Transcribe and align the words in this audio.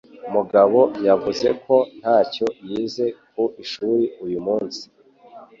Mugabo 0.33 0.79
yavuze 1.07 1.47
ko 1.63 1.75
ntacyo 1.99 2.47
yize 2.69 3.05
ku 3.31 3.43
ishuri 3.63 4.03
uyu 4.25 4.39
munsi. 4.47 4.83